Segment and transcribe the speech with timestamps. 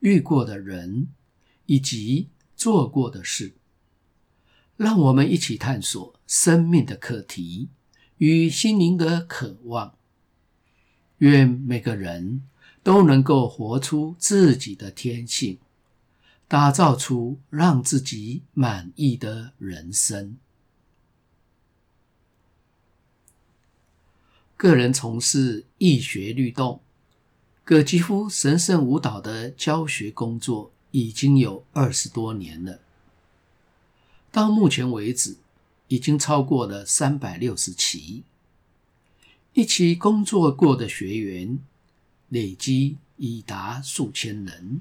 [0.00, 1.08] 遇过的人
[1.66, 3.54] 以及做过的事，
[4.76, 7.68] 让我们一起探索生命的课题
[8.18, 9.94] 与心灵的渴望。
[11.18, 12.42] 愿每个人
[12.82, 15.58] 都能够活出自己的天性，
[16.46, 20.36] 打造出让自己满意的人生。
[24.56, 26.80] 个人从事易学律动、
[27.68, 32.80] 葛吉夫神圣舞蹈的教学工作已经有二十多年了，
[34.32, 35.36] 到目前为止，
[35.88, 38.22] 已经超过了三百六十期。
[39.52, 41.58] 一起工作过的学员
[42.30, 44.80] 累积已达数千人，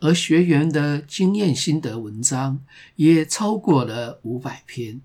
[0.00, 2.64] 而学员的经验心得文章
[2.96, 5.00] 也超过了五百篇。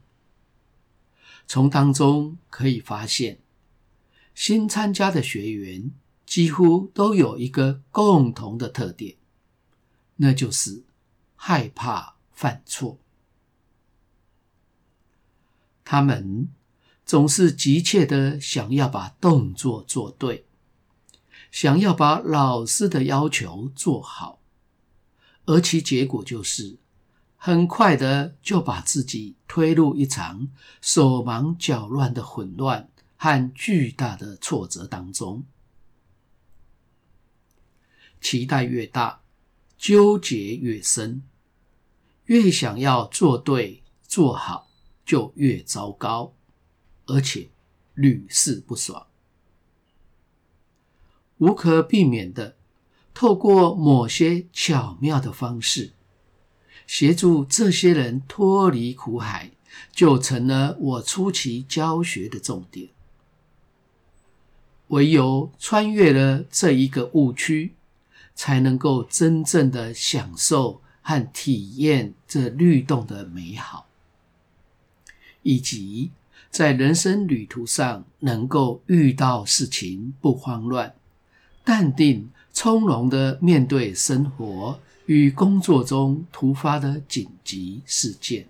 [1.46, 3.38] 从当中可以发现，
[4.34, 5.92] 新参加的学员
[6.26, 9.18] 几乎都有一个共同的特点，
[10.18, 10.84] 那就是
[11.36, 13.00] 害怕犯错。
[15.84, 16.50] 他们。
[17.08, 20.48] 总是急切的想要把动作做对，
[21.52, 24.40] 想要把老师的要求做好，
[25.46, 26.80] 而其结果就是
[27.38, 30.48] 很快的就把自己推入一场
[30.82, 35.44] 手忙脚乱的混乱和巨大的挫折当中。
[38.22, 39.22] 期待越大，
[39.78, 41.22] 纠结越深，
[42.26, 44.68] 越想要做对做好，
[45.06, 46.34] 就越糟糕。
[47.08, 47.50] 而且
[47.94, 49.06] 屡试不爽，
[51.38, 52.56] 无可避免的，
[53.14, 55.94] 透过某些巧妙的方式，
[56.88, 59.52] 协助这些人脱离苦海，
[59.92, 62.90] 就成了我初期教学的重点。
[64.88, 67.75] 唯有穿越了这一个误区，
[68.36, 73.88] 才能够真正的享受和体验这律动的美好，
[75.42, 76.12] 以及。
[76.52, 80.96] 在人生旅途上，能够遇到事情不慌乱，
[81.66, 88.48] 淡定从容的面对生活与工作中突发的紧急事件。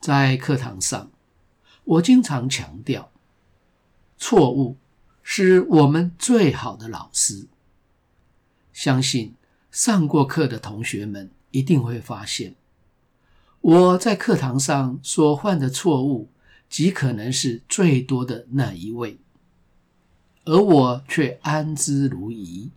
[0.00, 1.08] 在课堂上，
[1.84, 3.12] 我经常强调，
[4.18, 4.76] 错误
[5.32, 7.46] 是我们最好的老师。
[8.72, 9.36] 相信
[9.70, 12.56] 上过课的同学们一定会发现。
[13.60, 16.28] 我在课堂上所犯的错误，
[16.68, 19.18] 极可能是最多的那一位，
[20.46, 22.70] 而我却安之如饴。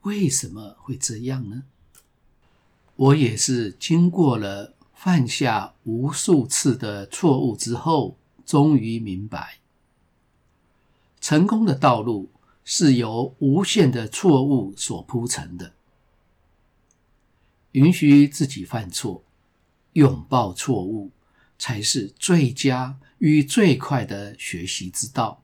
[0.00, 1.64] 为什么会这样呢？
[2.94, 8.16] 我也是经过了犯下无数次的错误之后，
[8.46, 9.58] 终于明白，
[11.28, 12.30] 成功的道路
[12.62, 15.72] 是由无限的错误所铺成的。
[17.72, 19.24] 允许自己犯错。
[19.94, 21.10] 拥抱错误，
[21.58, 25.42] 才是最佳与最快的学习之道。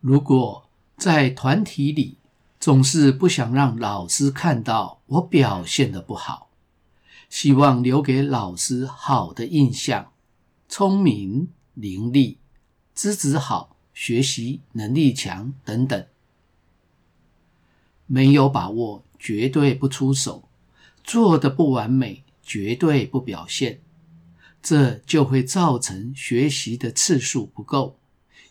[0.00, 2.18] 如果在团体里
[2.58, 6.50] 总是不想让老师看到我表现的不好，
[7.28, 10.10] 希望留给老师好的印象，
[10.68, 12.38] 聪明伶俐、
[13.00, 16.06] 资质好、学习能力强等等，
[18.04, 20.46] 没有把握绝对不出手，
[21.02, 22.24] 做的不完美。
[22.42, 23.80] 绝对不表现，
[24.60, 27.98] 这就会造成学习的次数不够，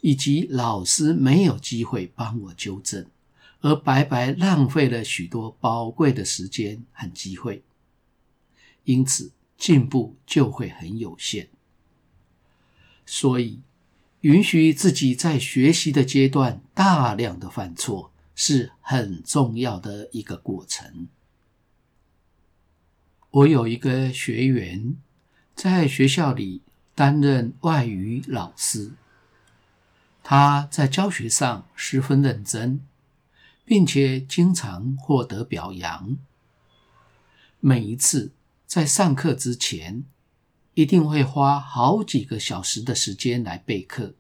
[0.02, 3.06] 以及老师没有机会帮我纠正，
[3.60, 7.62] 而白白浪费了许多宝贵的时间和机会，
[8.86, 11.50] 因此进步就会很有限。
[13.06, 13.60] 所以，
[14.22, 21.08] 允许自己在学习的阶段大量的犯错，是很重要的一个过程。
[23.32, 24.98] 我有一个学员，
[25.56, 26.62] 在学校里
[26.96, 28.92] 担任外语老师。
[30.22, 32.82] 他在教学上十分认真，
[33.64, 36.18] 并且经常获得表扬。
[37.62, 38.32] 每一次
[38.68, 40.04] 在上课之前，
[40.80, 44.14] 一定会花好几个小时的时间来备课，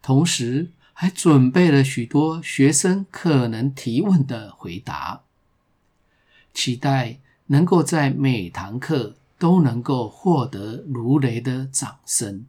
[0.00, 5.24] 同时还准备了许多学生可能提问的回答，
[6.54, 12.46] 期待能够在每堂课都能够获得如雷的掌声。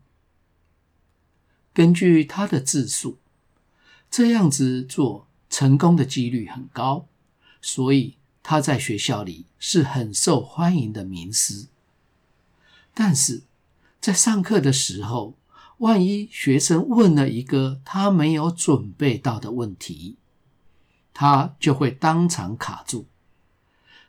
[1.74, 3.18] 根据他的自述，
[4.10, 7.08] 这样子做成功的几率很高，
[7.62, 11.68] 所以他在学校里是很受欢迎的名师。
[12.96, 13.44] 但是
[14.00, 15.38] 在上课的时候，
[15.80, 20.18] 万一学生问了一个他没有准备到的问题，
[21.14, 23.06] 他就会当场卡住，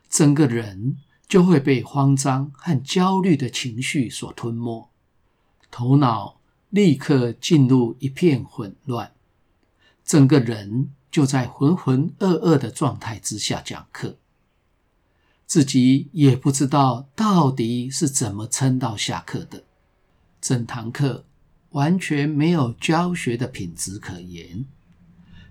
[0.09, 0.97] 整个人
[1.27, 4.89] 就会被慌张和焦虑的情绪所吞没，
[5.69, 6.39] 头脑
[6.69, 9.11] 立刻进入一片混乱，
[10.05, 14.17] 整个人就在浑浑噩噩的状态之下讲课，
[15.47, 19.63] 自己也不知道到底是怎么撑到下课的，
[20.39, 21.23] 整堂课。
[21.71, 24.65] 完全没有教学的品质可言，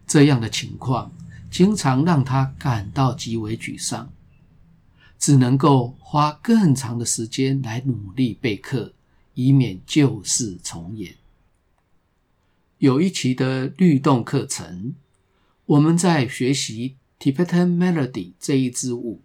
[0.06, 1.12] 这样的情况
[1.50, 4.10] 经常让他感到极为沮丧，
[5.18, 8.94] 只能够花更长的时间来努力备课，
[9.34, 11.14] 以免旧事重演。
[12.78, 14.94] 有一期的律动课程，
[15.66, 19.20] 我们在学习 Tibetan Melody 这一支舞，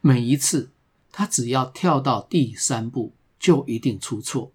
[0.00, 0.70] 每一次
[1.12, 4.52] 他只要跳到第三步，就一定出错。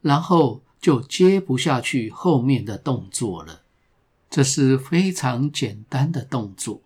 [0.00, 3.62] 然后就接不下去后面的动作了。
[4.28, 6.82] 这是非常简单的动作，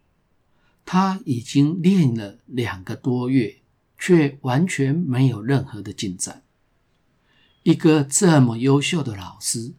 [0.85, 3.57] 他已经练了两个多月，
[3.99, 6.43] 却完全没有任何的进展。
[7.63, 9.73] 一个这么优秀的老师，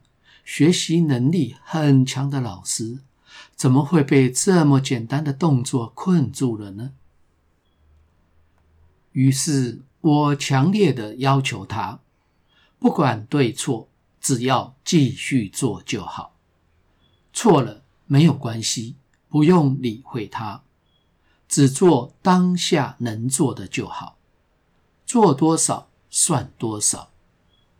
[0.44, 2.98] 学习能力很强的老师，
[3.56, 6.92] 怎么会被这么简单的动作困住了呢？
[9.12, 12.00] 于是我强烈的要求他。
[12.78, 13.88] 不管对错，
[14.20, 16.36] 只要继续做就好。
[17.32, 18.96] 错了没有关系，
[19.28, 20.62] 不用理会它，
[21.46, 24.16] 只做当下能做的就好。
[25.04, 27.10] 做多少算多少，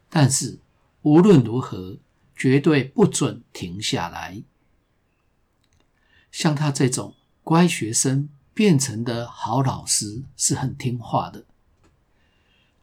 [0.09, 0.59] 但是
[1.03, 1.97] 无论如何，
[2.37, 4.43] 绝对不准停下来。
[6.31, 11.45] 像他这种乖学生变成的好老师，是很听话的。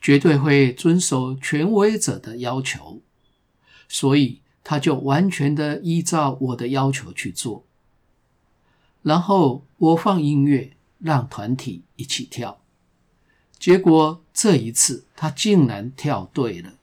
[0.02, 3.02] 绝对会遵守权威者的要求，
[3.90, 7.66] 所以他就完全的依照我的要求去做。
[9.02, 12.62] 然后我放音乐，让团体一起跳。
[13.60, 16.76] 结果这一次他竟然跳对了。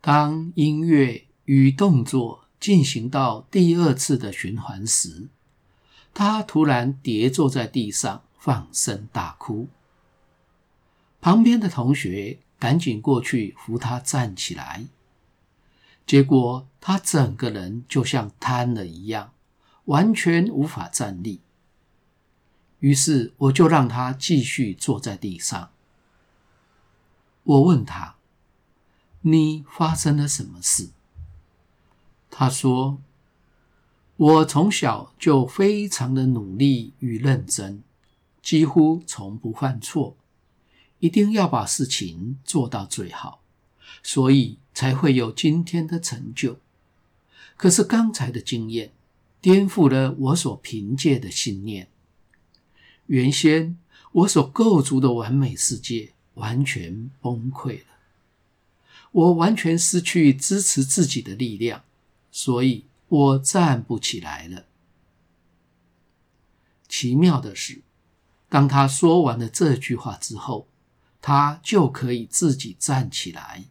[0.00, 5.28] 当音乐与动作进行到第二次的循环时，
[6.14, 9.68] 他突然跌坐在地上，放声大哭。
[11.20, 14.86] 旁边的同学赶紧过去扶他站起来，
[16.04, 19.32] 结果他整个人就像瘫了一样，
[19.84, 21.40] 完全无法站立。
[22.80, 25.70] 于是我就让他继续坐在地上。
[27.44, 28.16] 我问他
[29.22, 30.90] ：“你发生了什么事？”
[32.28, 33.00] 他说
[34.22, 37.82] ：“我从小就非常的努力与认真，
[38.40, 40.16] 几乎从不犯错。”
[41.00, 43.42] 一定要把事情做到最好，
[44.04, 46.60] 所以才会有今天的成就。
[47.56, 48.92] 可是刚才的经验
[49.40, 51.88] 颠覆了我所凭借的信念。
[53.06, 53.76] 原先
[54.12, 57.86] 我所构筑的完美世界完全崩溃了，
[59.10, 61.82] 我完全失去支持自己的力量，
[62.30, 64.64] 所以我站不起来了。
[66.88, 67.82] 奇妙的是，
[68.48, 70.66] 当他说完了这句话之后，
[71.20, 73.66] 他就可以自己站起来。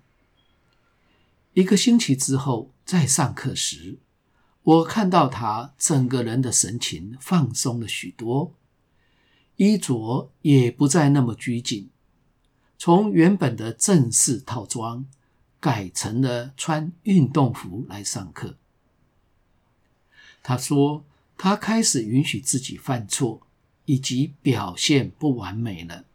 [1.53, 3.97] 一个星期之后，在上课时，
[4.61, 8.53] 我看到他整个人的神情放松了许多，
[9.55, 11.89] 衣着也不再那么拘谨，
[12.77, 15.07] 从原本的正式套装
[15.59, 18.59] 改成了穿运动服来上课。
[20.43, 21.05] 他说，
[21.37, 23.41] 他开始允许自己犯错，
[23.85, 26.05] 以及表现不完美了。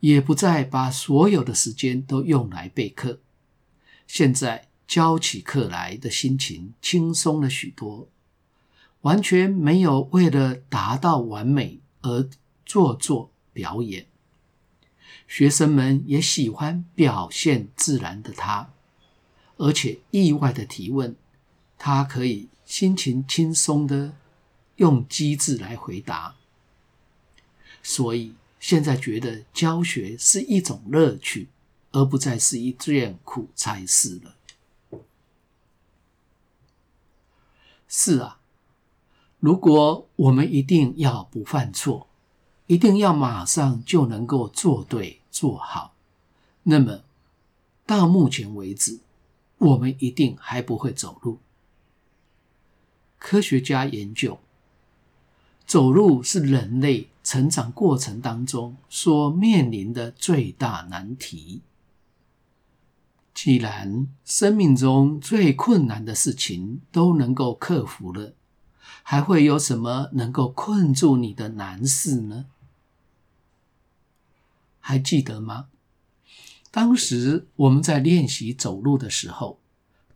[0.00, 3.18] 也不再把所有的时间都用来备课，
[4.06, 8.08] 现在教起课来的心情轻松了许多，
[9.00, 12.28] 完全没有为了达到完美而
[12.64, 14.06] 做作表演。
[15.26, 18.70] 学生们也喜欢表现自然的他，
[19.56, 21.16] 而且意外的提问，
[21.76, 24.12] 他可以心情轻松的
[24.76, 26.36] 用机智来回答，
[27.82, 28.34] 所以。
[28.60, 31.46] 现在觉得教学是一种乐趣，
[31.92, 35.00] 而不再是一件苦差事了。
[37.86, 38.40] 是啊，
[39.38, 42.08] 如果我们一定要不犯错，
[42.66, 45.94] 一定要马上就能够做对做好，
[46.64, 47.04] 那么
[47.86, 48.98] 到目前为止，
[49.58, 51.38] 我们一定还不会走路。
[53.18, 54.38] 科学家研究，
[55.66, 61.62] 走路是人类成长过程当中所面临的最大难题。
[63.34, 68.34] 既然生命中最困难的事情都能够克服了，
[69.02, 72.46] 还会有什么能够困住你的难事呢？
[74.80, 75.68] 还记得吗？
[76.70, 79.60] 当时我们在练习走路的时候，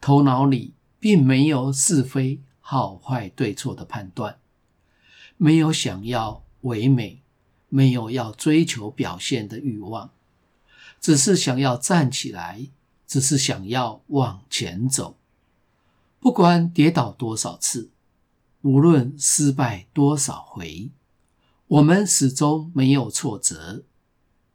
[0.00, 4.38] 头脑里并没有是非好坏对错的判断，
[5.36, 7.20] 没有想要唯美，
[7.68, 10.08] 没有要追求表现的欲望，
[10.98, 12.68] 只是想要站起来。
[13.04, 15.18] 只是想要往前走，
[16.18, 17.90] 不管跌倒多少次，
[18.62, 20.90] 无论失败多少回，
[21.66, 23.84] 我们始终没有挫折。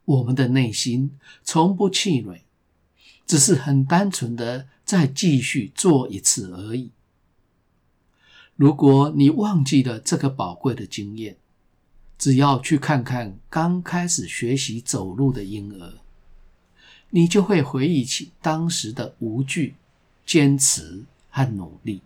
[0.06, 2.46] 我们的内心从不气馁，
[3.24, 6.90] 只是很单纯的再继续做一次而已。
[8.58, 11.36] 如果你忘记了这个宝贵的经验，
[12.18, 15.98] 只要去看看刚开始学习走路的婴儿。
[17.10, 19.76] 你就会回忆起当时的无惧、
[20.26, 22.02] 坚持和努力。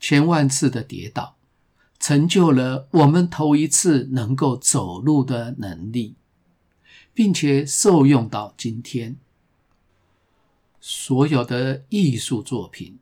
[0.00, 1.36] 千万次的跌倒，
[1.98, 6.14] 成就了我们头一次能够走路的能力，
[7.12, 9.18] 并且受用到今天。
[10.80, 12.98] 所有的艺术作品，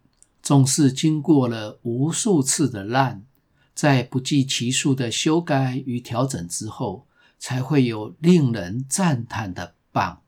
[0.48, 3.22] 总是经过了无数次的烂，
[3.74, 7.06] 在不计其数的修改与调整之后，
[7.38, 9.74] 才会有令人赞叹的。
[9.92, 10.22] 棒，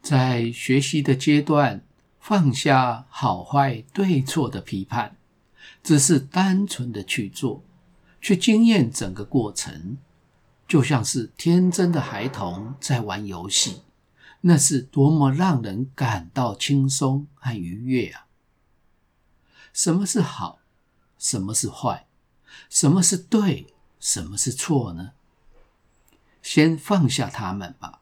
[0.00, 1.82] 在学习的阶段，
[2.20, 5.16] 放下好坏对错的批判，
[5.82, 7.64] 只是单纯的去做，
[8.20, 9.98] 去经验整个过程，
[10.68, 13.82] 就像是天真的孩童在玩游戏，
[14.42, 18.26] 那是多么让人感到轻松和愉悦啊！
[19.78, 20.58] 什么是好？
[21.20, 22.08] 什么是坏？
[22.68, 23.72] 什么是对？
[24.00, 25.12] 什么是错呢？
[26.42, 28.00] 先放下他们吧。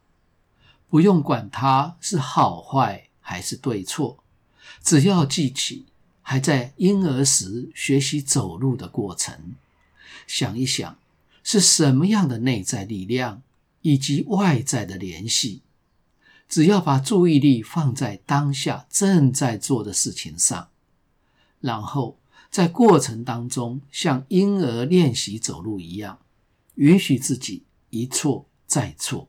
[0.89, 4.23] 不用管它是好坏还是对错，
[4.81, 5.85] 只要记起
[6.23, 9.53] 还在婴儿时学习走路的过程，
[10.25, 10.97] 想一想
[11.43, 13.43] 是什么样的内在力量
[13.83, 15.61] 以及外在的联系，
[16.49, 20.69] 只要把注意力放在当下正在做的事情上，
[21.59, 26.19] 然后在过程当中像婴儿练习走路一样，
[26.75, 29.27] 允许自己一错再错。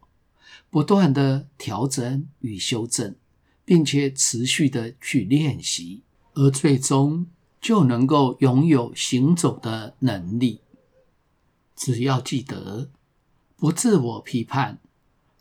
[0.70, 3.16] 不断的调整与修正，
[3.64, 6.02] 并且持续的去练习，
[6.35, 7.26] 而最终
[7.61, 10.61] 就能够拥有行走的能力。
[11.75, 12.90] 只要记得
[13.56, 14.78] 不自我批判，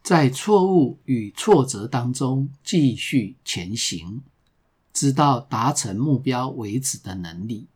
[0.01, 4.21] 在错误与挫折当中继续前行，
[4.97, 7.67] 直到达成目标为止的能力，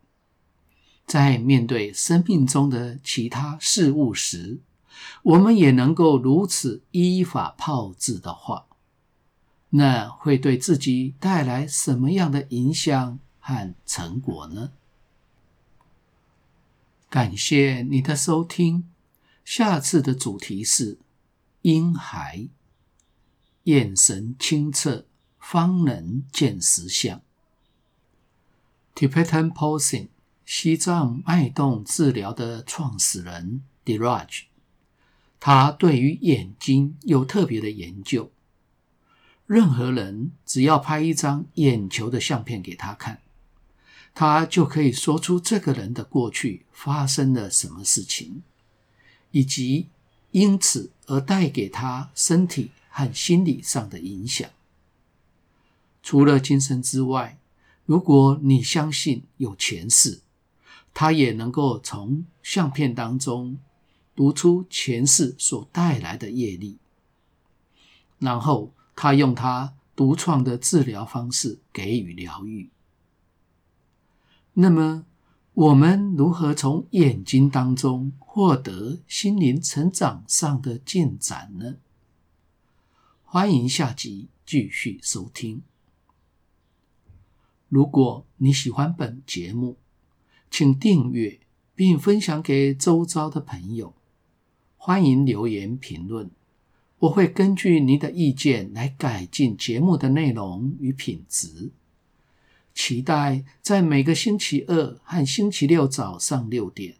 [1.06, 4.58] 在面对生命中的其他事物时，
[5.22, 8.66] 我们也能够如此依法炮制的话，
[9.70, 14.72] 那会对自己带来什么样的影响和成果呢？
[17.08, 18.90] 感谢你的收听，
[19.44, 20.98] 下次的主题是
[21.60, 22.48] 婴孩，
[23.62, 25.06] 眼神清澈，
[25.42, 27.20] 方能见实相。
[28.94, 30.08] Tibetan Posing
[30.46, 34.44] 西藏脉动治疗的创始人 Diraj。
[35.40, 38.30] 他对于眼睛有特别的研究。
[39.46, 43.20] 任何人只要拍一张眼球的相片给他看，
[44.14, 48.42] 他就可以说出这个人的过去发生了什么事情，
[49.32, 49.88] 以及
[50.30, 54.48] 因此而带给他身体和心理上的影响。
[56.02, 57.38] 除了今生之外，
[57.86, 60.20] 如果你相信有前世，
[60.92, 63.58] 他也能够从相片当中。
[64.14, 66.76] 读出前世所带来的业力，
[68.18, 72.68] 然后他用他独创的治疗方式给予疗愈。
[74.52, 75.06] 那么，
[75.54, 81.76] 我们如何从眼睛当中获得心灵成长上的进展呢？
[83.24, 85.62] 欢迎下集继续收听。
[87.72, 89.78] 如果你喜欢本节目，
[90.50, 91.40] 请订阅
[91.74, 93.94] 并分享给周遭的朋友。
[94.76, 96.30] 欢迎留言评论，
[96.98, 101.70] 我会根据您的意见来改进节目的内容与品质。
[102.74, 106.96] 期待在每个星期二和星期六早上六点，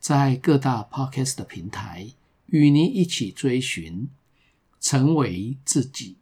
[0.00, 2.08] 在各大 Podcast 的平台
[2.46, 4.08] 与您一起追寻，
[4.80, 6.16] 成为自己，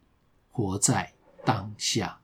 [0.51, 2.19] 活在当下。